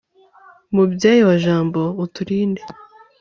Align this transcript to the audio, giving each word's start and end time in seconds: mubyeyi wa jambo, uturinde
mubyeyi 0.73 1.21
wa 1.27 1.35
jambo, 1.43 1.81
uturinde 2.03 2.61